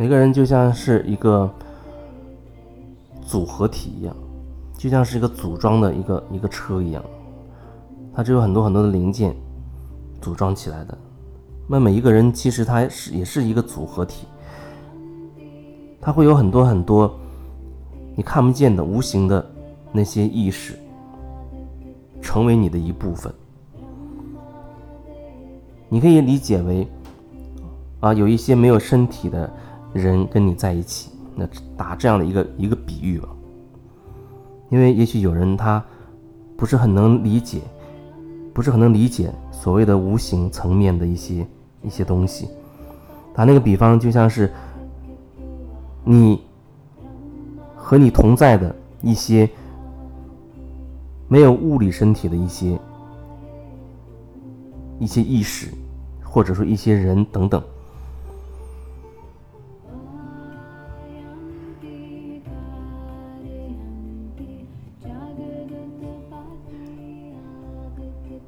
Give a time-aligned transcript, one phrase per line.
[0.00, 1.52] 每个人就像是一个
[3.20, 4.16] 组合体一样，
[4.78, 7.04] 就像是一个组装的一个一个车一样，
[8.14, 9.36] 它只有很多很多的零件
[10.18, 10.96] 组装起来的。
[11.68, 14.26] 那每一个人其实他是也是一个组合体，
[16.00, 17.14] 他会有很多很多
[18.16, 19.44] 你看不见的无形的
[19.92, 20.78] 那些意识，
[22.22, 23.30] 成为你的一部分。
[25.90, 26.88] 你可以理解为，
[28.00, 29.52] 啊，有一些没有身体的
[29.92, 33.28] 人跟你在一起，那打这样的一个一个比喻吧。
[34.70, 35.84] 因为也许有人他
[36.56, 37.60] 不是很能理解，
[38.52, 41.46] 不是很能理解所谓的无形层面的一些。
[41.82, 42.46] 一些东西，
[43.34, 44.52] 打那个比方，就像是
[46.04, 46.42] 你
[47.74, 49.48] 和你同在的一些
[51.26, 52.78] 没有物理身体的一些
[54.98, 55.72] 一些意识，
[56.22, 57.62] 或者说一些人等等。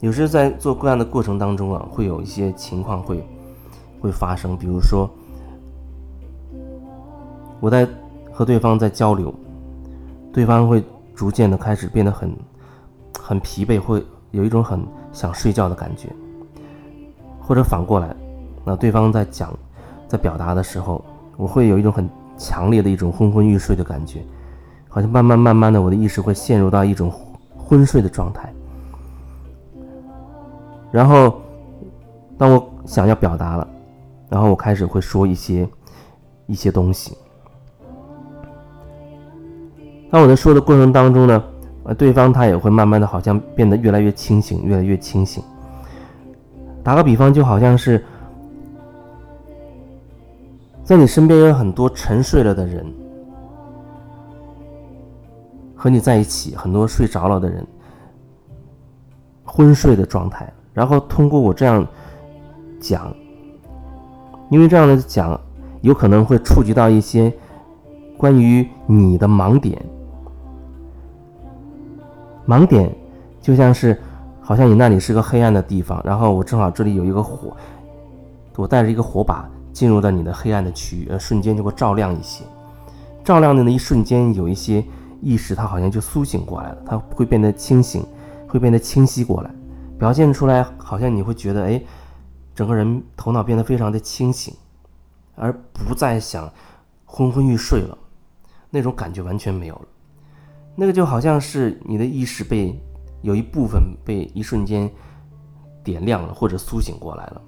[0.00, 3.22] 有时在做个案的过程当中啊，会有一些情况会
[4.00, 5.08] 会发生，比如说
[7.60, 7.86] 我在
[8.32, 9.32] 和对方在交流，
[10.32, 10.82] 对方会
[11.14, 12.34] 逐渐的开始变得很
[13.18, 16.08] 很疲惫，会有一种很想睡觉的感觉，
[17.38, 18.16] 或者反过来，
[18.64, 19.52] 那对方在讲
[20.08, 21.04] 在表达的时候，
[21.36, 24.18] 我会有一种很强烈的一种昏昏欲睡的感觉，
[24.88, 27.12] 好像慢慢慢慢的我的意识会陷入到一种
[27.54, 28.50] 昏睡的状态。
[30.90, 31.40] 然后，
[32.36, 33.68] 当我想要表达了，
[34.28, 35.68] 然后我开始会说一些
[36.46, 37.16] 一些东西。
[40.10, 41.44] 当我在说的过程当中呢，
[41.84, 45.42] 呃，对方他也会慢慢的好像变得越来越清醒，越来越清醒。
[46.82, 48.04] 打个比方，就好像是
[50.82, 52.84] 在你身边有很多沉睡了的人，
[55.76, 57.64] 和你在一起，很多睡着了的人，
[59.44, 60.52] 昏睡的状态。
[60.80, 61.86] 然后通过我这样
[62.80, 63.14] 讲，
[64.48, 65.38] 因为这样的讲
[65.82, 67.30] 有可能会触及到一些
[68.16, 69.78] 关于你的盲点。
[72.48, 72.90] 盲点
[73.42, 74.00] 就像是
[74.40, 77.54] 好像你那里是个黑暗的地方，然后我正好这里有一个火，
[78.56, 82.42] 我带着一个火把进入到你的黑暗的区域，呃，瞬间就会照亮一些。
[83.22, 84.82] 照亮的那一瞬间，有一些
[85.20, 88.02] 意识它好像就苏醒过来了，它会变得清醒，
[88.48, 89.50] 会变得清晰过来。
[90.00, 91.84] 表现出来，好像你会觉得，哎，
[92.54, 94.54] 整个人头脑变得非常的清醒，
[95.34, 96.50] 而不再想
[97.04, 97.98] 昏昏欲睡了，
[98.70, 99.82] 那种感觉完全没有了。
[100.74, 102.82] 那个就好像是你的意识被
[103.20, 104.90] 有一部分被一瞬间
[105.84, 107.42] 点亮了，或者苏醒过来了。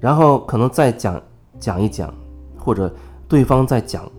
[0.00, 1.22] 然后可能再讲
[1.58, 2.14] 讲一讲，
[2.56, 2.90] 或者
[3.28, 4.10] 对方在讲，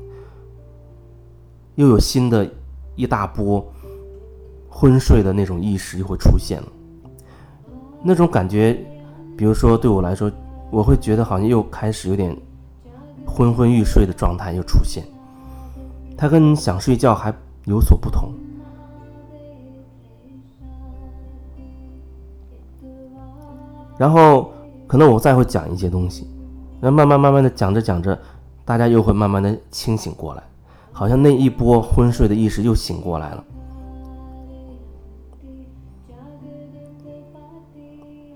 [1.73, 2.47] 又有新的
[2.95, 3.70] 一大波。
[4.81, 6.67] 昏睡的那种意识就会出现了，
[8.01, 8.73] 那种感觉，
[9.37, 10.31] 比如说对我来说，
[10.71, 12.35] 我会觉得好像又开始有点
[13.23, 15.03] 昏昏欲睡的状态又出现，
[16.17, 17.31] 它跟想睡觉还
[17.65, 18.33] 有所不同。
[23.99, 24.51] 然后
[24.87, 26.27] 可能我再会讲一些东西，
[26.79, 28.19] 那慢慢慢慢的讲着讲着，
[28.65, 30.41] 大家又会慢慢的清醒过来，
[30.91, 33.45] 好像那一波昏睡的意识又醒过来了。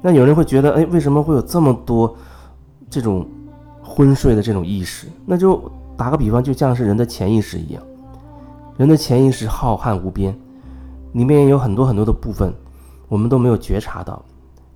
[0.06, 2.16] 那有人会觉得，哎，为什么会有这么多
[2.92, 3.26] 这种
[3.82, 5.08] 昏睡的这种意识？
[5.26, 5.60] 那就
[5.98, 7.82] 打个比方，就像是人的潜意识一样，
[8.78, 10.38] 人的潜意识浩瀚无边，
[11.14, 12.54] 里面有很多很多的部分，
[13.08, 14.22] 我们都没有觉察到。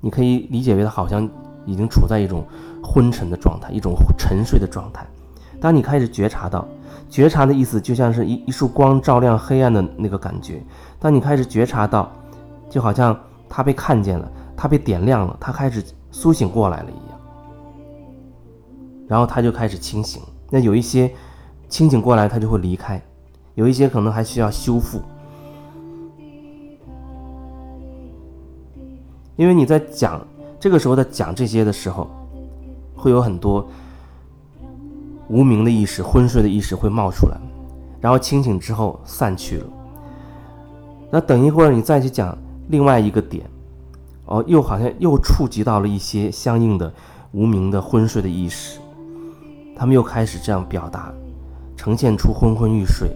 [0.01, 1.29] 你可以理解为它好像
[1.63, 2.43] 已经处在一种
[2.83, 5.05] 昏沉的状态，一种沉睡的状态。
[5.61, 6.67] 当你开始觉察到，
[7.07, 10.59] 觉察的意思就像是一一束光照亮黑暗的那个感觉。
[10.97, 12.11] 当你开始觉察到，
[12.67, 13.15] 就好像
[13.47, 14.31] 它被看见了。
[14.61, 17.19] 他被点亮了，他开始苏醒过来了一样，
[19.07, 20.21] 然后他就开始清醒。
[20.49, 21.09] 那有一些
[21.69, 22.99] 清醒过来，他就会离开；
[23.55, 25.01] 有一些可能还需要修复。
[29.37, 30.19] 因为你在讲
[30.59, 32.09] 这个时候在讲这些的时候，
[32.93, 33.65] 会有很多
[35.29, 37.37] 无名的意识、昏睡的意识会冒出来，
[38.01, 39.65] 然后清醒之后散去了。
[41.09, 43.49] 那等一会儿你再去讲另外一个点。
[44.29, 46.93] 哦，又好像又触及到了一些相应的
[47.31, 48.79] 无名的昏睡的意识，
[49.75, 51.11] 他们又开始这样表达，
[51.75, 53.09] 呈现出昏昏欲睡，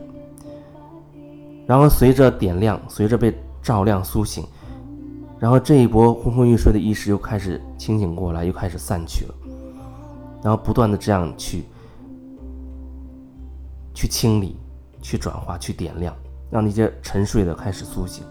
[1.68, 3.32] 然后随着点亮，随着被
[3.62, 4.44] 照亮苏醒，
[5.40, 9.36] 然后这一波昏昏欲睡的意识又开始清醒过来，又开始散去了。
[10.42, 11.64] 然后不断的这样去
[13.94, 14.58] 去清理、
[15.00, 16.16] 去转化、去点亮，
[16.50, 18.26] 让那些沉睡的开始苏醒。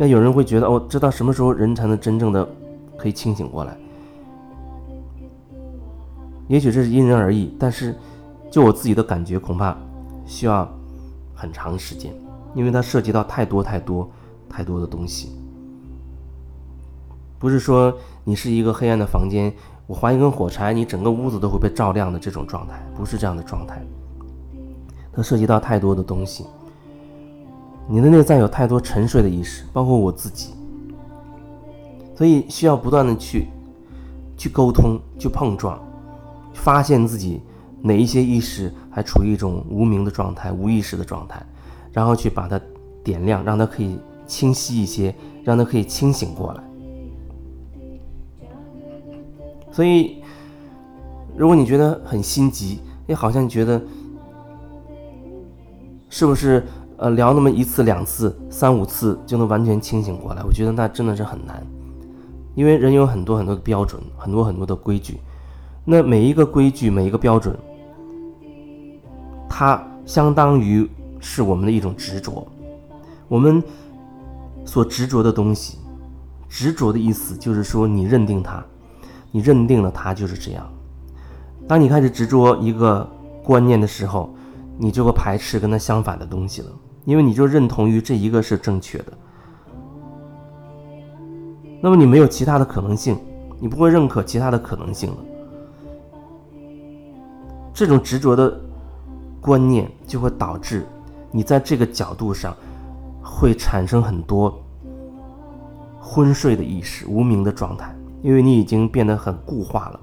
[0.00, 2.48] 那有人会觉得哦，知道什么时候人才能真正的
[2.96, 3.76] 可以清醒过来？
[6.46, 7.94] 也许这是因人而异，但是
[8.48, 9.76] 就我自己的感觉，恐怕
[10.24, 10.66] 需要
[11.34, 12.14] 很长时间，
[12.54, 14.08] 因为它涉及到太多太多
[14.48, 15.36] 太多的东西。
[17.40, 17.92] 不是说
[18.22, 19.52] 你是一个黑暗的房间，
[19.88, 23.84] 我划一根火柴，你整个屋子都会被照亮的这种状态，不是这样的状态。
[25.12, 26.46] 它涉及到太多的东西。
[27.90, 30.52] 你的内在有太多沉睡的意识，包括我自己，
[32.14, 33.48] 所以需要不断的去
[34.36, 35.80] 去沟通、去碰撞，
[36.52, 37.40] 发现自己
[37.80, 41.42] 哪一些意识还处于一种无名的状态、无意识的状态，
[41.90, 42.60] 然后去把它
[43.02, 46.62] 点亮，让它可以清晰一些，让它可以清醒过来。
[49.72, 50.22] 所以，
[51.34, 53.80] 如果你觉得很心急，也好像觉得
[56.10, 56.66] 是不是？
[56.98, 61.64] 呃，聊那么一次、两次、三五次就能完全清醒过来，我觉得那真的是很难，
[62.56, 65.20] 因为人有很多很多的标准，很多很多的规矩，
[65.84, 67.56] 那每一个规矩、每一个标准，
[69.48, 70.90] 它相当于
[71.20, 72.44] 是我们的一种执着，
[73.28, 73.62] 我们
[74.64, 75.78] 所执着的东西，
[76.48, 78.60] 执着的意思就是说你认定它，
[79.30, 80.68] 你认定了它就是这样。
[81.68, 83.08] 当你开始执着一个
[83.44, 84.34] 观念的时候，
[84.76, 86.68] 你就会排斥跟它相反的东西了。
[87.08, 89.12] 因为你就认同于这一个是正确的，
[91.80, 93.18] 那么你没有其他的可能性，
[93.58, 95.16] 你不会认可其他的可能性了。
[97.72, 98.60] 这种执着的
[99.40, 100.84] 观念就会导致
[101.30, 102.54] 你在这个角度上
[103.22, 104.62] 会产生很多
[105.98, 107.90] 昏睡的意识、无名的状态，
[108.20, 110.00] 因为你已经变得很固化了，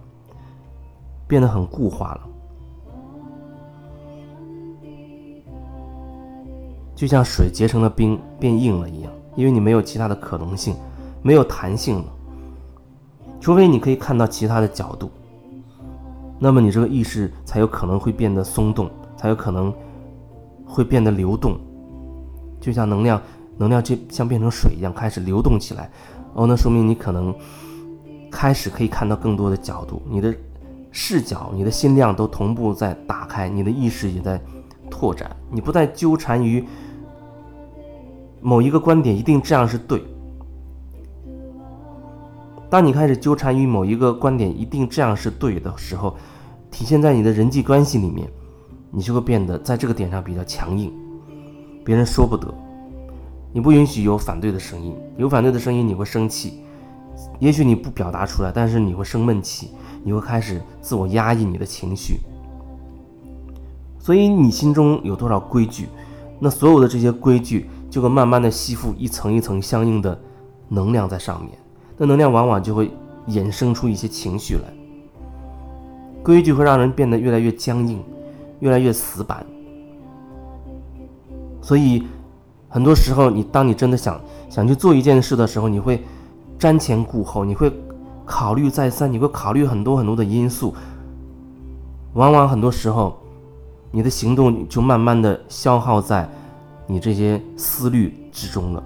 [1.27, 2.21] 变得很固化了。
[6.95, 10.75] 就像水结成了冰变硬了一样，因为你没有其他的可能性，
[11.21, 12.05] 没有弹性了。
[13.41, 15.11] 除非你可以看到其他的角度，
[16.39, 19.73] 那么你这个意识才有可能会变得松动，才有可能
[20.65, 21.57] 会变得流动。
[22.61, 23.21] 就像能量，
[23.57, 25.91] 能量就像变成水一样开始流动起来。
[26.33, 27.35] 哦，那说明你可能
[28.31, 30.33] 开始可以看到更多的角度，你的
[30.91, 34.41] 视角、你的心量都同步在打开，你的意识也在
[34.89, 36.65] 拓展，你不再纠缠于。
[38.45, 40.03] 某一个观点一定这样是对。
[42.69, 46.15] 当你开始纠缠于某一个观点一定这样是对的时候，
[46.69, 48.27] 体现在你的人际关系里面，
[48.91, 50.93] 你就会变得在这个点上比较强硬，
[51.83, 52.53] 别人说不得，
[53.51, 56.59] 你不允许有反对的声音，有反对的声音你会生气，
[57.39, 59.71] 也许你不表达出来，但是你会生闷气，
[60.03, 62.19] 你会开始自我压抑你的情绪。
[63.97, 65.87] 所以你心中有多少规矩，
[66.37, 67.67] 那所有的这些规矩。
[67.95, 70.19] 就会慢慢的吸附一层一层相应的
[70.67, 71.51] 能量在上面，
[71.97, 72.91] 那能量往往就会
[73.29, 74.63] 衍生出一些情绪来。
[76.21, 78.03] 规矩会让人变得越来越僵硬，
[78.59, 79.45] 越来越死板。
[81.61, 82.03] 所以
[82.67, 84.19] 很多时候，你当你真的想
[84.49, 86.03] 想去做一件事的时候，你会
[86.59, 87.71] 瞻前顾后，你会
[88.25, 90.75] 考虑再三，你会考虑很多很多的因素。
[92.11, 93.17] 往往很多时候，
[93.89, 96.29] 你的行动就慢慢的消耗在。
[96.87, 98.83] 你这些思虑之中了，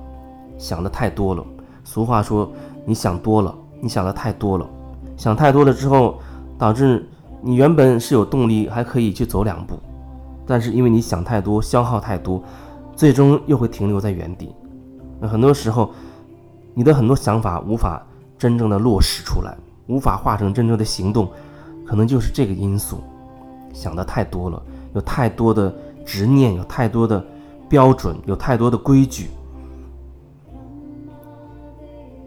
[0.57, 1.45] 想的太多了。
[1.83, 2.51] 俗话说，
[2.85, 4.65] 你想多了，你想的太多了，
[5.17, 6.19] 想太多了之后，
[6.57, 7.07] 导致
[7.41, 9.79] 你原本是有动力还可以去走两步，
[10.45, 12.41] 但是因为你想太多，消耗太多，
[12.95, 14.53] 最终又会停留在原地。
[15.19, 15.91] 那很多时候，
[16.73, 18.05] 你的很多想法无法
[18.37, 21.27] 真正的落实出来，无法化成真正的行动，
[21.85, 23.01] 可能就是这个因素，
[23.73, 24.61] 想的太多了，
[24.93, 25.73] 有太多的
[26.05, 27.25] 执念，有太多的。
[27.69, 29.29] 标准有太多的规矩。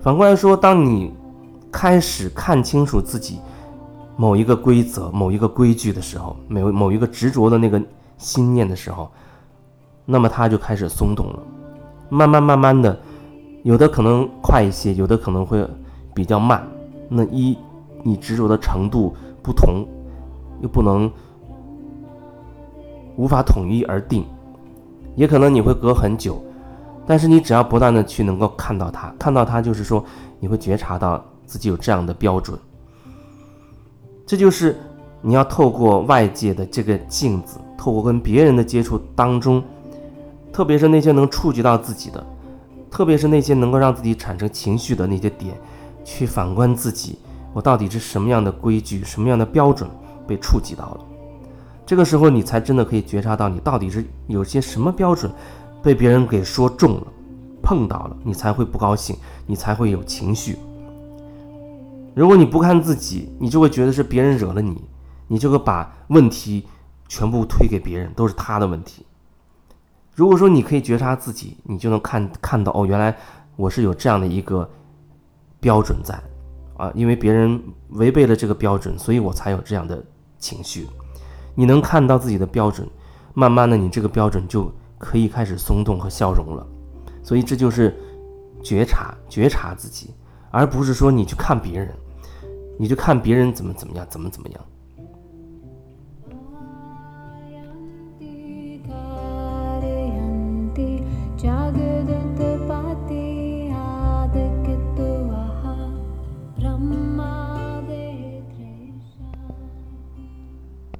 [0.00, 1.12] 反过来说，当你
[1.70, 3.38] 开始看清楚自己
[4.16, 7.82] 某一个规则、某一个规矩的时候，某某一个执着的那个
[8.18, 9.10] 心念的时候，
[10.04, 11.38] 那么它就开始松动了。
[12.08, 12.98] 慢慢慢慢的，
[13.62, 15.66] 有的可能快一些，有的可能会
[16.14, 16.66] 比较慢。
[17.08, 17.56] 那一
[18.02, 19.86] 你执着的程度不同，
[20.60, 21.10] 又不能
[23.16, 24.24] 无法统一而定。
[25.14, 26.42] 也可能你会隔很久，
[27.06, 30.04] 但是你只要不断的去能够看到它，看到它就是说
[30.40, 32.58] 你会觉察到自己有这样的标准。
[34.26, 34.76] 这就是
[35.20, 39.62] 你要透过外界的这个镜子，透过跟别人的接触当中，
[40.52, 42.24] 特别是那些能触及到自己的，
[42.90, 45.54] 特别是那些能够让自己产生情绪的那些点，
[46.04, 47.18] 去反观自己
[47.52, 49.90] 我到底是什么样的规矩、什么样的标准
[50.26, 51.00] 被触及到了？
[51.92, 55.30] 这个时候，你才真的可以觉察到，你到底是有些什么标准
[55.82, 57.06] 被别人给说中了、
[57.62, 59.14] 碰到了，你才会不高兴，
[59.46, 60.56] 你才会有情绪。
[62.14, 64.82] 如果你不看自己，你就会觉得是别人惹了你，
[65.28, 66.66] 你就会把问题
[67.08, 69.04] 全部推给别人，都是他的问题。
[70.14, 73.14] 如果说你可以觉察自己，你就能看看到哦，原来
[73.54, 74.66] 我是有这样的一个
[75.60, 76.18] 标准在
[76.78, 80.02] 啊，因为别人违背了这个标准，所以我才有这样的
[80.38, 80.86] 情绪。
[81.54, 82.88] 你能看到自己的标准，
[83.34, 86.66] 慢慢的，你这个标准就可以开始松动和消融了。
[87.22, 87.94] 所以这就是
[88.62, 90.14] 觉察，觉察自己，
[90.50, 91.94] 而不是说你去看别人，
[92.78, 94.60] 你就看别人怎么怎么样，怎么怎么样。